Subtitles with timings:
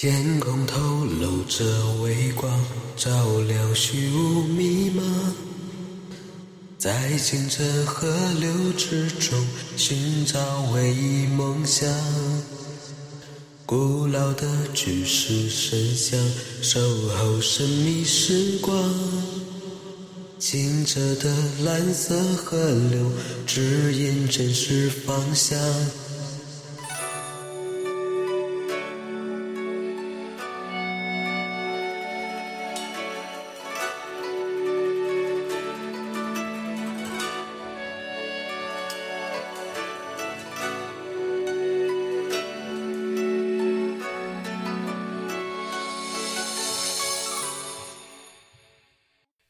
[0.00, 1.64] 天空透露着
[2.04, 2.48] 微光，
[2.96, 3.10] 照
[3.48, 5.02] 亮虚无迷茫。
[6.78, 8.08] 在清澈河
[8.38, 9.44] 流之中
[9.76, 10.38] 寻找
[10.72, 11.92] 唯一梦想。
[13.66, 16.16] 古老的巨石神像，
[16.62, 18.80] 守候神秘时光。
[20.38, 22.56] 清澈的蓝色河
[22.92, 23.10] 流，
[23.44, 25.58] 指引真实方向。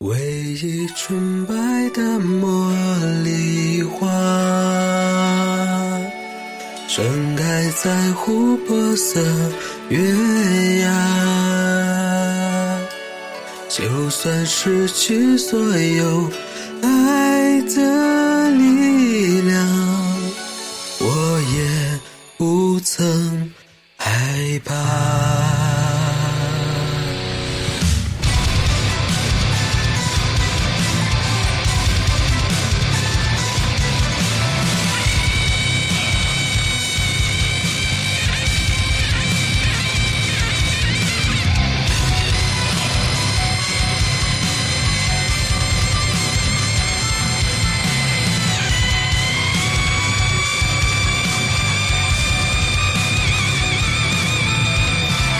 [0.04, 1.54] 唯一纯白
[1.90, 2.72] 的茉
[3.24, 4.06] 莉花，
[6.86, 9.20] 盛开在琥珀色
[9.88, 9.98] 月
[10.82, 10.88] 牙。
[13.68, 16.30] 就算失去所有
[16.80, 18.97] 爱的力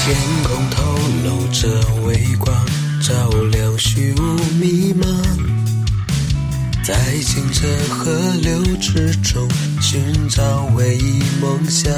[0.09, 0.83] 天空透
[1.23, 1.69] 露着
[2.07, 2.57] 微光，
[3.03, 4.23] 照亮虚无
[4.59, 5.05] 迷茫。
[6.83, 9.47] 在清澈河流之中
[9.83, 10.01] 寻
[10.31, 11.93] 找唯一梦想。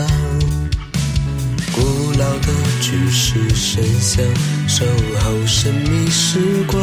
[1.70, 2.48] 古老的
[2.80, 4.24] 巨石神像，
[4.66, 4.84] 守
[5.20, 6.82] 候神秘时光。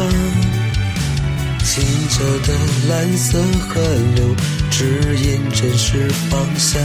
[1.62, 3.38] 清澈的蓝色
[3.68, 3.82] 河
[4.14, 4.34] 流，
[4.70, 6.80] 指引真实方向。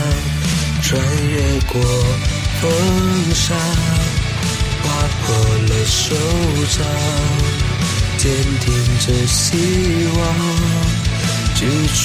[0.82, 1.80] 穿越过
[2.60, 2.70] 风
[3.34, 3.54] 沙。
[4.84, 4.86] 划
[5.22, 5.26] 破
[5.68, 6.14] 了手
[6.76, 6.78] 掌，
[8.18, 8.22] 坚
[8.60, 8.68] 定
[9.00, 9.56] 着希
[10.14, 10.20] 望，
[11.54, 11.60] 举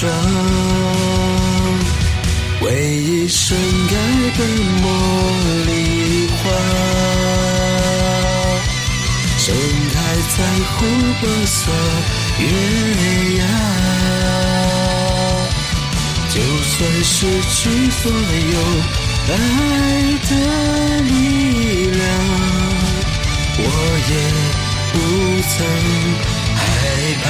[2.62, 3.56] 唯一盛
[3.88, 3.92] 开
[4.36, 4.40] 的
[4.82, 4.84] 茉
[5.66, 5.70] 莉
[6.28, 6.42] 花，
[9.38, 9.46] 盛
[9.92, 9.96] 开
[10.36, 10.38] 在
[10.76, 10.78] 琥
[11.20, 11.60] 珀色
[12.38, 12.42] 月
[13.38, 13.40] 牙。
[16.28, 17.16] 就算失
[17.50, 17.58] 去
[17.90, 18.56] 所有
[19.28, 19.30] 爱
[20.28, 20.30] 的
[21.02, 21.10] 力
[21.90, 22.69] 量。
[23.58, 23.64] 我
[24.10, 24.12] 也
[24.92, 24.94] 不
[25.48, 25.52] 曾
[26.56, 26.58] 害
[27.22, 27.24] 怕。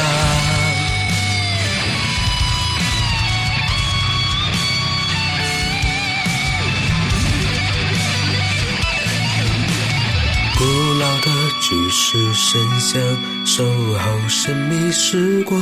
[10.59, 10.61] 古
[10.99, 11.27] 老的
[11.61, 11.99] 巨石
[12.35, 12.45] 神
[12.81, 13.01] 像，
[13.47, 15.59] 守候神秘时光。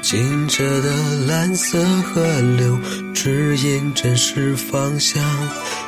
[0.00, 0.88] 清澈的
[1.26, 2.24] 蓝色河
[2.56, 2.78] 流，
[3.12, 5.20] 指引真实方向。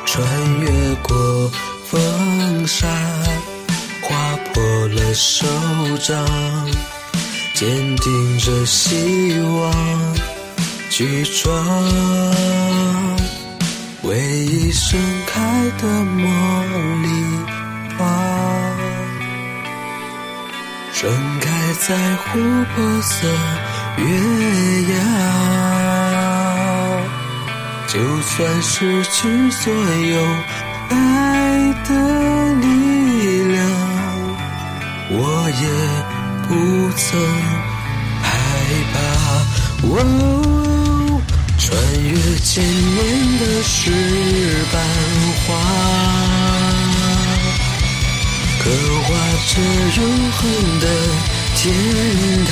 [0.04, 0.26] 穿
[0.60, 0.68] 越
[1.02, 1.52] 过。
[1.90, 2.86] 风沙
[4.02, 5.46] 划破了手
[6.06, 6.22] 掌，
[7.54, 9.72] 坚定着希望，
[10.90, 11.64] 去闯。
[14.02, 15.40] 唯一盛开
[15.78, 16.22] 的茉
[17.00, 17.08] 莉
[17.96, 18.04] 花，
[20.92, 21.10] 盛
[21.40, 21.46] 开
[21.86, 23.26] 在琥珀色
[23.96, 24.04] 月
[24.92, 24.94] 牙。
[27.86, 30.14] 就算失去所有。
[30.90, 30.94] 爱
[31.86, 31.90] 的
[32.60, 32.64] 力
[33.52, 33.58] 量，
[35.10, 35.16] 我
[35.60, 35.64] 也
[36.48, 36.50] 不
[36.96, 37.06] 曾
[38.22, 38.26] 害
[38.92, 38.96] 怕。
[39.80, 39.90] 哦，
[41.58, 41.66] 穿
[42.02, 42.12] 越
[42.44, 42.98] 千年
[43.38, 43.72] 的石
[44.72, 44.74] 板
[45.46, 45.48] 画，
[48.58, 48.64] 刻
[49.04, 49.08] 画
[49.46, 49.50] 着
[49.96, 50.00] 永
[50.32, 50.40] 恒
[50.80, 50.84] 的
[51.56, 51.56] 天
[52.44, 52.50] 堂。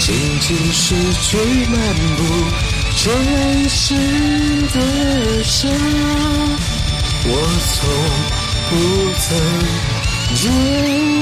[0.00, 0.06] 静
[0.40, 0.82] 静失
[1.22, 1.36] 去
[1.70, 1.74] 漫
[2.16, 2.20] 步。
[3.04, 3.94] 真实
[4.72, 5.70] 的伤，
[7.26, 7.30] 我
[7.66, 7.76] 从
[8.70, 8.74] 不
[9.20, 9.26] 曾
[10.34, 11.13] 见。